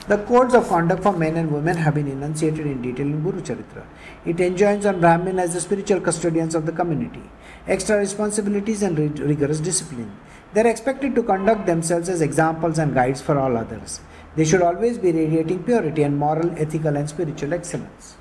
[0.07, 3.39] The codes of conduct for men and women have been enunciated in detail in Guru
[3.39, 3.85] Charitra.
[4.25, 7.21] It enjoins on Brahmin as the spiritual custodians of the community,
[7.67, 10.11] extra responsibilities and rigorous discipline.
[10.53, 14.01] They are expected to conduct themselves as examples and guides for all others.
[14.35, 18.15] They should always be radiating purity and moral, ethical, and spiritual excellence.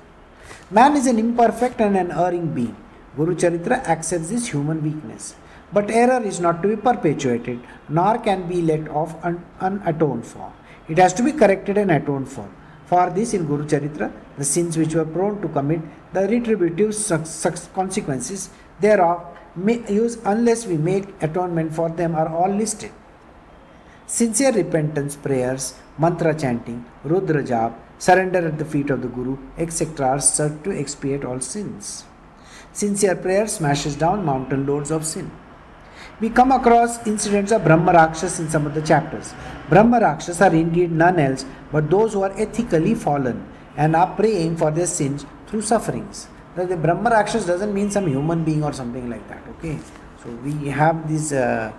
[0.69, 2.75] Man is an imperfect and an erring being.
[3.17, 5.35] Guru Charitra accepts this human weakness.
[5.73, 10.53] But error is not to be perpetuated, nor can be let off un- unatoned for.
[10.91, 12.47] It has to be corrected and atoned for.
[12.87, 15.79] For this, in Guru Charitra, the sins which were prone to commit,
[16.11, 16.93] the retributive
[17.73, 18.49] consequences
[18.81, 19.25] thereof,
[19.55, 22.91] may use unless we make atonement for them, are all listed.
[24.05, 30.07] Sincere repentance prayers, mantra chanting, Rudra jap, surrender at the feet of the Guru, etc.,
[30.07, 32.03] are served to expiate all sins.
[32.73, 35.31] Sincere prayer smashes down mountain loads of sin
[36.21, 39.33] we come across incidents of Brahma Rakshas in some of the chapters.
[39.71, 43.37] Brahma Rakshas are indeed none else but those who are ethically fallen
[43.77, 46.27] and are praying for their sins through sufferings.
[46.57, 49.79] Now, the Brahma Rakshas doesn't mean some human being or something like that, okay?
[50.21, 51.71] So we have this uh,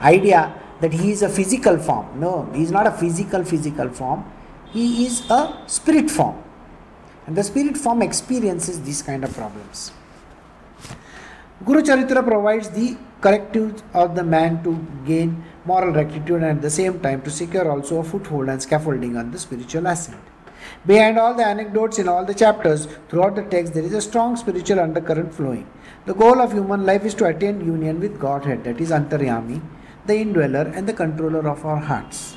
[0.00, 2.20] idea that he is a physical form.
[2.20, 4.30] No, he is not a physical, physical form.
[4.66, 6.36] He is a spirit form.
[7.26, 9.92] And the spirit form experiences these kind of problems.
[11.64, 14.72] Guru Charitra provides the correctives of the man to
[15.04, 19.16] gain moral rectitude and at the same time to secure also a foothold and scaffolding
[19.16, 20.20] on the spiritual ascent.
[20.86, 24.36] Behind all the anecdotes in all the chapters, throughout the text, there is a strong
[24.36, 25.66] spiritual undercurrent flowing.
[26.06, 29.60] The goal of human life is to attain union with Godhead, that is Antaryami,
[30.06, 32.36] the indweller and the controller of our hearts.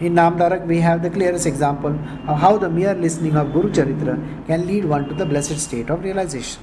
[0.00, 1.92] In Namdharak, we have the clearest example
[2.28, 5.90] of how the mere listening of Guru Charitra can lead one to the blessed state
[5.90, 6.62] of realization.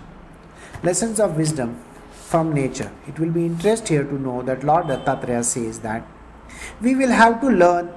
[0.83, 1.79] Lessons of wisdom
[2.23, 2.91] from nature.
[3.07, 6.07] It will be interest here to know that Lord Dattatreya says that
[6.81, 7.93] we will have to learn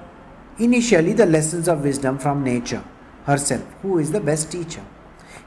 [0.58, 2.82] initially the lessons of wisdom from nature
[3.24, 4.84] herself, who is the best teacher.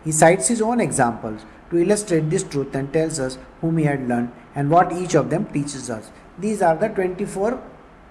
[0.04, 4.08] He cites his own examples to illustrate this truth and tells us whom he had
[4.08, 6.12] learned and what each of them teaches us.
[6.38, 7.62] These are the 24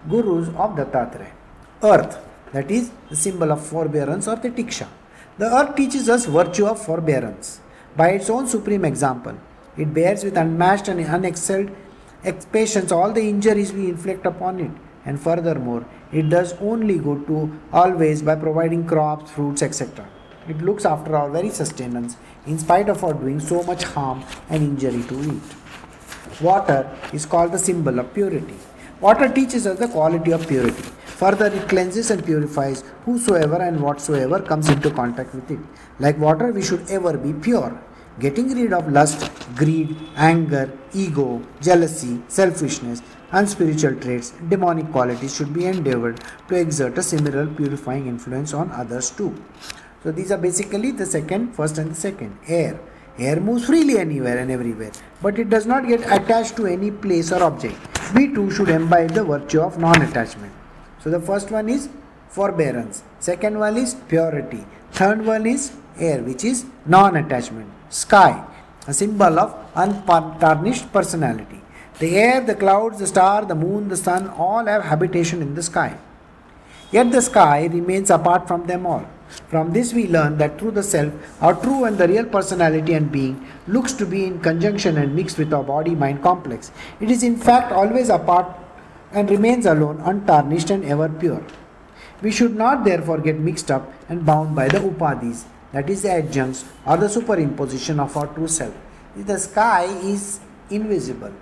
[0.08, 1.32] gurus of Dattatreya.
[1.82, 2.18] Earth,
[2.52, 4.88] that is the symbol of forbearance or the tiksha.
[5.38, 7.60] The earth teaches us virtue of forbearance
[7.96, 9.38] by its own supreme example.
[9.78, 11.74] It bears with unmatched and unexcelled
[12.52, 14.70] patience all the injuries we inflict upon it.
[15.04, 20.06] And furthermore, it does only good to always by providing crops, fruits, etc.
[20.48, 24.62] It looks after our very sustenance in spite of our doing so much harm and
[24.62, 26.42] injury to it.
[26.42, 28.56] Water is called the symbol of purity.
[29.00, 30.82] Water teaches us the quality of purity.
[31.22, 35.58] Further, it cleanses and purifies whosoever and whatsoever comes into contact with it.
[35.98, 37.80] Like water, we should ever be pure.
[38.20, 43.00] Getting rid of lust, greed, anger, ego, jealousy, selfishness,
[43.30, 49.10] unspiritual traits, demonic qualities should be endeavored to exert a similar purifying influence on others
[49.10, 49.32] too.
[50.02, 52.36] So these are basically the second, first and the second.
[52.48, 52.80] Air.
[53.18, 57.30] Air moves freely anywhere and everywhere, but it does not get attached to any place
[57.30, 57.76] or object.
[58.14, 60.52] We too should imbibe the virtue of non attachment.
[61.00, 61.88] So, the first one is
[62.28, 68.44] forbearance, second one is purity, third one is air, which is non attachment, sky,
[68.86, 71.60] a symbol of untarnished personality.
[71.98, 75.62] The air, the clouds, the star, the moon, the sun all have habitation in the
[75.62, 75.98] sky.
[76.90, 79.04] Yet the sky remains apart from them all.
[79.48, 83.12] From this, we learn that through the self, our true and the real personality and
[83.12, 86.70] being looks to be in conjunction and mixed with our body mind complex.
[87.00, 88.46] It is in fact always apart
[89.12, 91.44] and remains alone, untarnished and ever pure.
[92.22, 96.12] We should not therefore get mixed up and bound by the upadhis, that is, the
[96.12, 98.74] adjuncts or the superimposition of our true self.
[99.16, 101.32] The sky is invisible,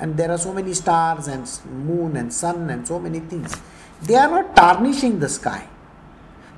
[0.00, 1.48] and there are so many stars and
[1.86, 3.56] moon and sun and so many things.
[4.02, 5.68] They are not tarnishing the sky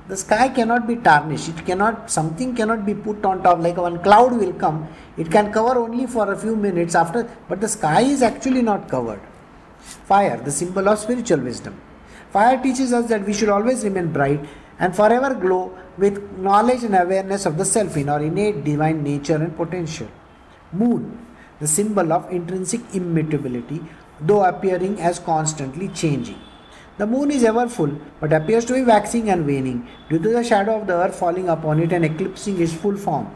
[0.09, 3.97] the sky cannot be tarnished it cannot something cannot be put on top like one
[4.05, 4.77] cloud will come
[5.17, 8.87] it can cover only for a few minutes after but the sky is actually not
[8.93, 9.19] covered
[10.11, 11.75] fire the symbol of spiritual wisdom
[12.35, 14.39] fire teaches us that we should always remain bright
[14.79, 19.35] and forever glow with knowledge and awareness of the self in our innate divine nature
[19.35, 20.07] and potential.
[20.71, 21.25] Moon
[21.59, 23.81] the symbol of intrinsic immutability
[24.21, 26.39] though appearing as constantly changing.
[26.97, 30.43] The moon is ever full, but appears to be waxing and waning due to the
[30.43, 33.27] shadow of the earth falling upon it and eclipsing its full form.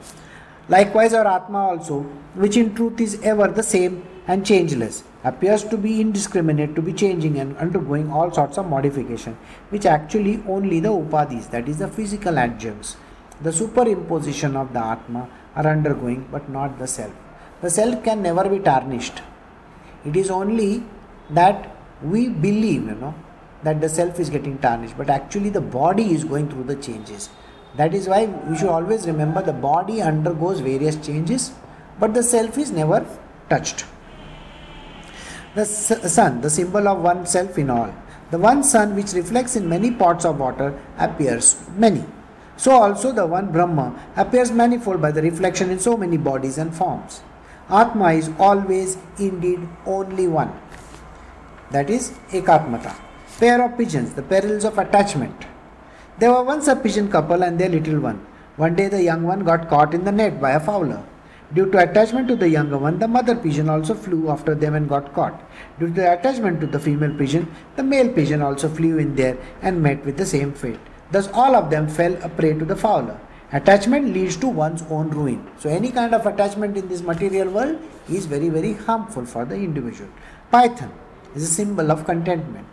[0.67, 2.01] Likewise, our Atma also,
[2.33, 6.93] which in truth is ever the same and changeless, appears to be indiscriminate, to be
[6.93, 9.37] changing and undergoing all sorts of modification,
[9.69, 12.97] which actually only the upadhis, that is, the physical adjuncts,
[13.41, 17.13] the superimposition of the Atma, are undergoing, but not the self.
[17.61, 19.21] The self can never be tarnished.
[20.05, 20.83] It is only
[21.29, 23.13] that we believe, you know,
[23.63, 27.29] that the self is getting tarnished, but actually the body is going through the changes.
[27.75, 31.51] That is why we should always remember the body undergoes various changes,
[31.99, 33.05] but the self is never
[33.49, 33.85] touched.
[35.53, 37.93] The sun, the symbol of one self in all.
[38.31, 42.05] The one sun which reflects in many pots of water appears many.
[42.55, 46.73] So also the one Brahma appears manifold by the reflection in so many bodies and
[46.73, 47.21] forms.
[47.69, 50.51] Atma is always indeed only one.
[51.71, 52.95] That is Ekatmata
[53.41, 55.45] pair of pigeons, the perils of attachment.
[56.19, 58.19] There were once a pigeon couple and their little one.
[58.55, 61.03] One day the young one got caught in the net by a fowler.
[61.53, 64.87] Due to attachment to the younger one, the mother pigeon also flew after them and
[64.87, 65.43] got caught.
[65.79, 69.37] Due to the attachment to the female pigeon, the male pigeon also flew in there
[69.61, 70.79] and met with the same fate.
[71.11, 73.19] Thus, all of them fell a prey to the fowler.
[73.51, 75.45] Attachment leads to one's own ruin.
[75.59, 79.55] So, any kind of attachment in this material world is very, very harmful for the
[79.55, 80.09] individual.
[80.51, 80.93] Python
[81.35, 82.65] is a symbol of contentment.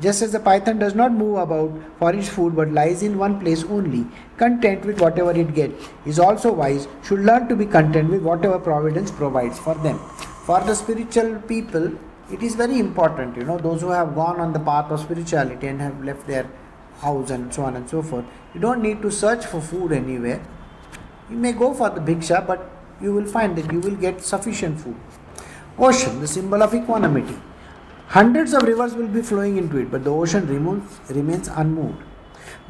[0.00, 3.40] Just as the python does not move about for its food but lies in one
[3.40, 8.10] place only, content with whatever it gets, is also wise, should learn to be content
[8.10, 9.98] with whatever providence provides for them.
[10.46, 11.92] For the spiritual people,
[12.30, 15.66] it is very important, you know, those who have gone on the path of spirituality
[15.66, 16.48] and have left their
[17.00, 18.24] house and so on and so forth.
[18.54, 20.40] You don't need to search for food anywhere.
[21.30, 24.80] You may go for the bhiksha, but you will find that you will get sufficient
[24.80, 24.96] food.
[25.78, 27.36] Ocean, the symbol of equanimity.
[28.08, 32.02] Hundreds of rivers will be flowing into it, but the ocean remains, remains unmoved.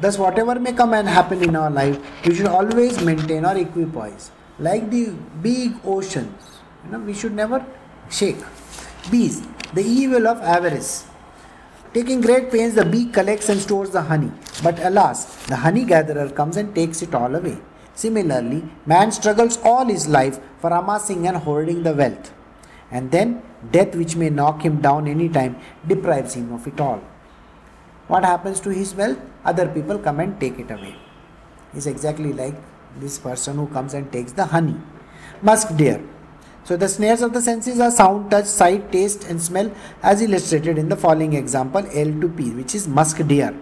[0.01, 4.31] Thus, whatever may come and happen in our life, we should always maintain our equipoise.
[4.59, 7.65] Like the big oceans, you know, we should never
[8.09, 8.39] shake.
[9.09, 9.41] Bees,
[9.73, 11.05] the evil of avarice.
[11.93, 16.29] Taking great pains, the bee collects and stores the honey, but alas, the honey gatherer
[16.29, 17.57] comes and takes it all away.
[17.95, 22.33] Similarly, man struggles all his life for amassing and hoarding the wealth.
[22.91, 27.01] And then Death, which may knock him down any time, deprives him of it all.
[28.07, 29.19] What happens to his wealth?
[29.45, 30.95] Other people come and take it away.
[31.73, 32.55] It's exactly like
[32.99, 34.75] this person who comes and takes the honey.
[35.41, 36.01] Musk deer.
[36.63, 39.71] So the snares of the senses are sound, touch, sight, taste, and smell,
[40.03, 43.57] as illustrated in the following example L to P, which is musk deer.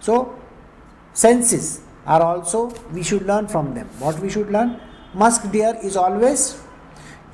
[0.00, 0.38] So
[1.12, 3.88] senses are also we should learn from them.
[3.98, 4.80] What we should learn?
[5.14, 6.60] Musk deer is always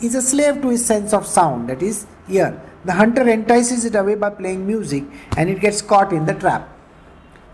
[0.00, 2.60] is a slave to his sense of sound, that is, ear.
[2.84, 5.04] The hunter entices it away by playing music
[5.36, 6.68] and it gets caught in the trap.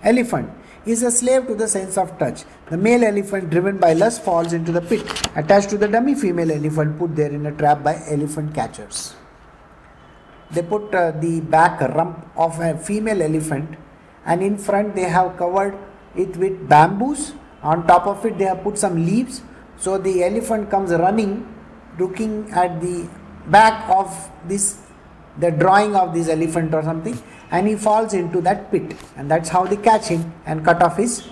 [0.02, 0.50] Elephant
[0.85, 2.44] is a slave to the sense of touch.
[2.70, 5.03] The male elephant, driven by lust, falls into the pit,
[5.34, 9.16] attached to the dummy female elephant put there in a trap by elephant catchers.
[10.53, 13.76] They put uh, the back rump of a female elephant,
[14.24, 15.76] and in front they have covered
[16.14, 17.32] it with bamboos.
[17.64, 19.42] On top of it, they have put some leaves.
[19.76, 21.53] So the elephant comes running
[21.99, 23.09] looking at the
[23.47, 24.82] back of this
[25.38, 27.18] the drawing of this elephant or something
[27.51, 30.97] and he falls into that pit and that's how they catch him and cut off
[30.97, 31.28] his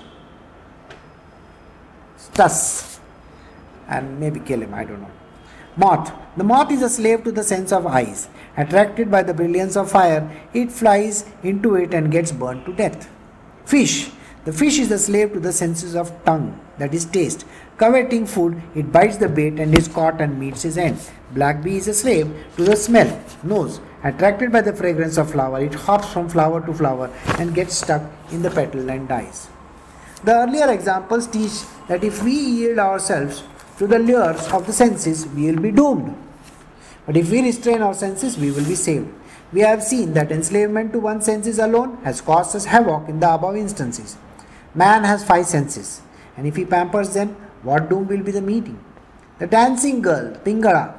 [2.34, 2.94] tusks
[3.88, 5.10] and maybe kill him, I don't know.
[5.76, 6.12] Moth.
[6.36, 8.28] The moth is a slave to the sense of eyes.
[8.56, 13.10] Attracted by the brilliance of fire, it flies into it and gets burned to death.
[13.64, 14.10] Fish.
[14.44, 17.46] The fish is a slave to the senses of tongue, that is taste.
[17.76, 20.98] Coveting food, it bites the bait and is caught and meets his end.
[21.32, 23.80] Black bee is a slave to the smell, nose.
[24.04, 28.02] Attracted by the fragrance of flower, it hops from flower to flower and gets stuck
[28.30, 29.48] in the petal and dies.
[30.22, 33.42] The earlier examples teach that if we yield ourselves
[33.78, 36.16] to the lures of the senses, we will be doomed.
[37.06, 39.08] But if we restrain our senses, we will be saved.
[39.52, 43.34] We have seen that enslavement to one's senses alone has caused us havoc in the
[43.34, 44.16] above instances.
[44.74, 46.02] Man has five senses,
[46.36, 48.78] and if he pampers them, what doom will be the meeting?
[49.38, 50.94] The dancing girl, Pingala,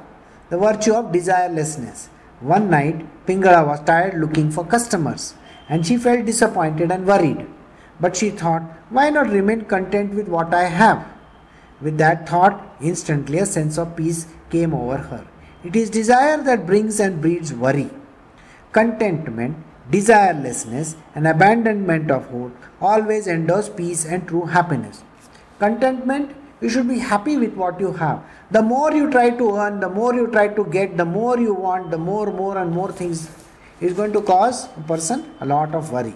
[0.50, 2.08] the virtue of desirelessness.
[2.40, 5.34] One night, Pingala was tired looking for customers,
[5.68, 7.46] and she felt disappointed and worried.
[7.98, 11.06] But she thought, why not remain content with what I have?
[11.80, 15.26] With that thought, instantly a sense of peace came over her.
[15.64, 17.90] It is desire that brings and breeds worry.
[18.72, 19.56] Contentment,
[19.90, 25.02] desirelessness, and abandonment of hope always endorse peace and true happiness.
[25.58, 28.22] Contentment, you should be happy with what you have.
[28.50, 31.54] The more you try to earn, the more you try to get, the more you
[31.54, 33.28] want, the more, more, and more things
[33.80, 36.14] is going to cause a person a lot of worry.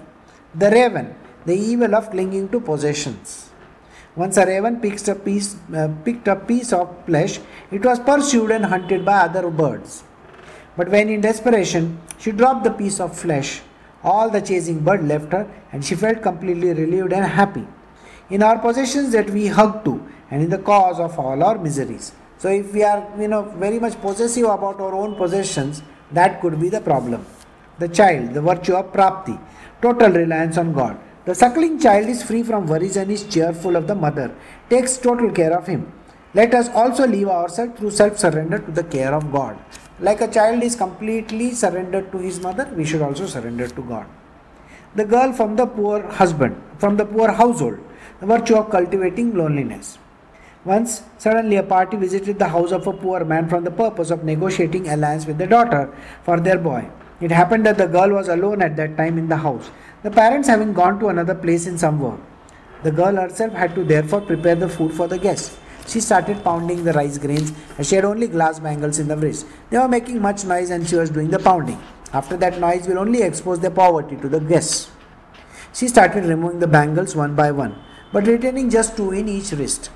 [0.54, 1.14] The raven,
[1.44, 3.50] the evil of clinging to possessions.
[4.16, 7.38] Once a raven picked a piece, uh, picked a piece of flesh,
[7.70, 10.04] it was pursued and hunted by other birds.
[10.76, 13.60] But when in desperation she dropped the piece of flesh,
[14.02, 17.66] all the chasing bird left her and she felt completely relieved and happy.
[18.30, 20.00] In our possessions that we hug to
[20.30, 22.12] and in the cause of all our miseries.
[22.38, 26.60] So if we are you know very much possessive about our own possessions, that could
[26.60, 27.24] be the problem.
[27.78, 29.38] The child, the virtue of prapatti,
[29.82, 30.98] total reliance on God.
[31.24, 34.34] The suckling child is free from worries and is cheerful of the mother,
[34.68, 35.92] takes total care of him.
[36.32, 39.58] Let us also leave ourselves through self surrender to the care of God.
[40.00, 44.06] Like a child is completely surrendered to his mother, we should also surrender to God.
[44.96, 47.78] The girl from the poor husband, from the poor household,
[48.20, 49.98] the virtue of cultivating loneliness.
[50.64, 54.24] Once, suddenly a party visited the house of a poor man from the purpose of
[54.24, 55.92] negotiating alliance with the daughter
[56.22, 56.86] for their boy.
[57.20, 59.70] It happened that the girl was alone at that time in the house
[60.02, 62.20] the parents having gone to another place in some work.
[62.82, 65.58] The girl herself had to therefore prepare the food for the guests.
[65.86, 69.46] She started pounding the rice grains as she had only glass bangles in the wrist.
[69.68, 71.78] They were making much noise and she was doing the pounding.
[72.12, 74.90] After that noise will only expose their poverty to the guests.
[75.74, 77.76] She started removing the bangles one by one,
[78.12, 79.90] but retaining just two in each wrist.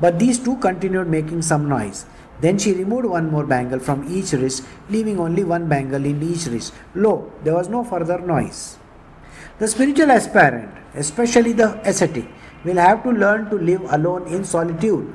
[0.00, 2.06] But these two continued making some noise.
[2.40, 6.46] Then she removed one more bangle from each wrist, leaving only one bangle in each
[6.46, 6.72] wrist.
[6.94, 8.78] Lo, there was no further noise.
[9.58, 12.26] The spiritual aspirant, especially the ascetic,
[12.64, 15.14] will have to learn to live alone in solitude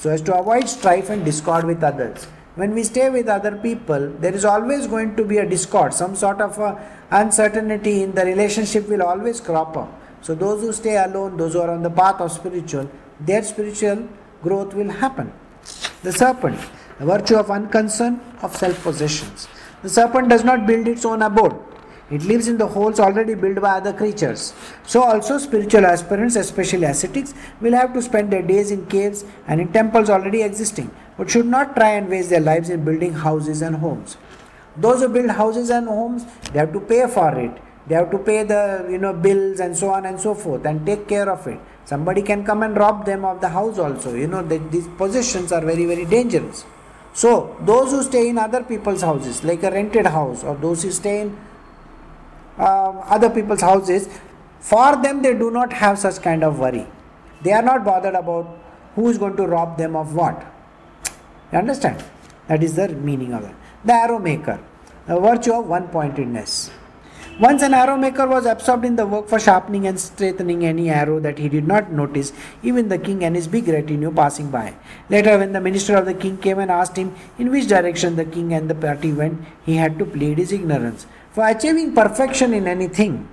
[0.00, 2.24] so as to avoid strife and discord with others.
[2.56, 6.16] When we stay with other people, there is always going to be a discord, some
[6.16, 6.76] sort of uh,
[7.10, 10.00] uncertainty in the relationship will always crop up.
[10.22, 12.90] So, those who stay alone, those who are on the path of spiritual,
[13.20, 14.08] their spiritual
[14.42, 15.32] growth will happen.
[16.02, 16.58] The serpent,
[16.98, 19.48] the virtue of unconcern, of self possessions.
[19.82, 21.58] The serpent does not build its own abode
[22.10, 24.52] it lives in the holes already built by other creatures.
[24.84, 29.60] So, also spiritual aspirants, especially ascetics, will have to spend their days in caves and
[29.60, 33.62] in temples already existing, but should not try and waste their lives in building houses
[33.62, 34.16] and homes.
[34.76, 37.56] Those who build houses and homes, they have to pay for it.
[37.86, 40.84] They have to pay the you know bills and so on and so forth and
[40.84, 41.60] take care of it.
[41.90, 44.14] Somebody can come and rob them of the house also.
[44.14, 46.64] You know that these possessions are very very dangerous.
[47.12, 50.92] So those who stay in other people's houses, like a rented house, or those who
[50.92, 51.36] stay in
[52.58, 54.08] uh, other people's houses,
[54.60, 56.86] for them they do not have such kind of worry.
[57.42, 58.56] They are not bothered about
[58.94, 60.46] who is going to rob them of what.
[61.50, 62.04] You understand?
[62.46, 63.56] That is the meaning of it.
[63.84, 64.60] The arrow maker,
[65.08, 66.70] the virtue of one pointedness.
[67.40, 71.18] Once an arrow maker was absorbed in the work for sharpening and straightening any arrow
[71.18, 74.74] that he did not notice, even the king and his big retinue passing by.
[75.08, 78.26] Later, when the minister of the king came and asked him in which direction the
[78.26, 81.06] king and the party went, he had to plead his ignorance.
[81.30, 83.26] For achieving perfection in anything,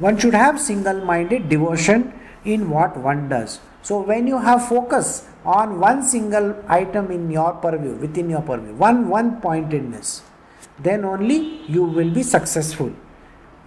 [0.00, 2.12] one should have single minded devotion
[2.44, 3.60] in what one does.
[3.82, 8.74] So, when you have focus on one single item in your purview, within your purview,
[8.74, 10.22] one one pointedness,
[10.80, 12.92] then only you will be successful.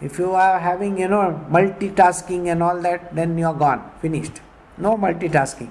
[0.01, 4.39] If you are having, you know, multitasking and all that, then you are gone, finished.
[4.77, 5.69] No multitasking.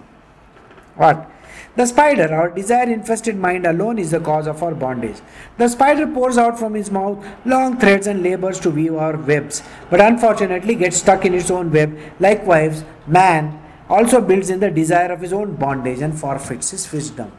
[0.96, 1.30] What?
[1.76, 5.16] The spider, our desire infested mind alone, is the cause of our bondage.
[5.56, 9.62] The spider pours out from his mouth long threads and labors to weave our webs,
[9.88, 11.96] but unfortunately gets stuck in its own web.
[12.20, 17.32] Likewise, man also builds in the desire of his own bondage and forfeits his wisdom,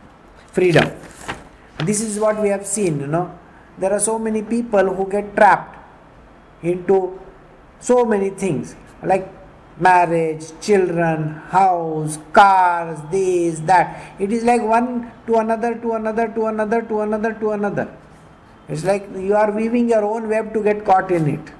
[0.47, 0.89] freedom.
[1.83, 3.37] This is what we have seen, you know.
[3.77, 5.78] There are so many people who get trapped
[6.61, 7.19] into
[7.79, 9.27] so many things like
[9.79, 14.13] marriage, children, house, cars, this, that.
[14.19, 17.97] It is like one to another, to another, to another, to another, to another.
[18.67, 21.53] It's like you are weaving your own web to get caught in it.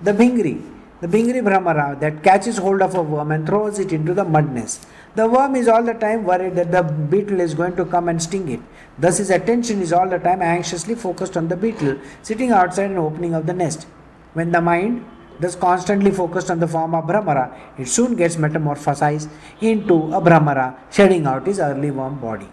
[0.00, 0.62] The Bhingri,
[1.00, 4.52] the Bhingri Brahmara that catches hold of a worm and throws it into the mud
[4.52, 4.86] nest.
[5.14, 8.22] The worm is all the time worried that the beetle is going to come and
[8.22, 8.60] sting it.
[8.98, 12.98] Thus, his attention is all the time anxiously focused on the beetle sitting outside an
[12.98, 13.86] opening of the nest.
[14.34, 15.04] When the mind
[15.40, 19.28] thus constantly focused on the form of Brahmara, it soon gets metamorphosized
[19.60, 22.48] into a Brahmara, shedding out his early warm body.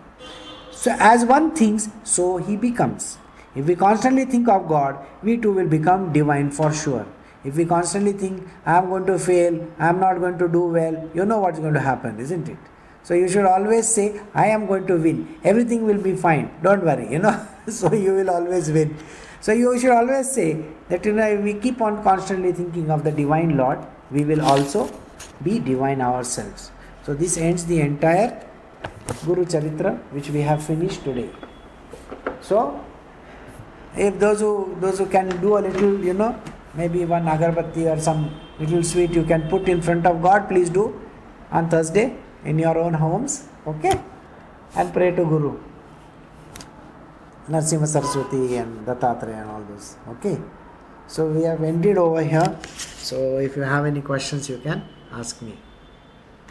[0.72, 3.18] So, as one thinks, so he becomes.
[3.56, 7.06] If we constantly think of God, we too will become divine for sure.
[7.44, 10.66] If we constantly think, I am going to fail, I am not going to do
[10.66, 12.58] well, you know what's going to happen, isn't it?
[13.04, 15.40] So you should always say, I am going to win.
[15.44, 16.52] Everything will be fine.
[16.62, 17.48] Don't worry, you know.
[17.68, 18.96] so you will always win.
[19.42, 23.04] So you should always say that you know if we keep on constantly thinking of
[23.04, 23.80] the divine Lord,
[24.12, 24.92] we will also
[25.44, 26.72] be divine ourselves.
[27.04, 28.46] So this ends the entire
[29.26, 31.30] Guru Charitra which we have finished today.
[32.42, 32.84] So
[33.96, 36.40] if those who those who can do a little, you know,
[36.74, 38.30] maybe one agarbatti or some
[38.60, 41.00] little sweet you can put in front of God, please do
[41.52, 44.00] on Thursday in your own homes, okay?
[44.76, 45.58] And pray to Guru.
[47.50, 49.96] Narsimha Saraswati and Dattatreya and all those.
[50.10, 50.38] Okay.
[51.08, 52.56] So we have ended over here.
[52.78, 55.58] So if you have any questions, you can ask me.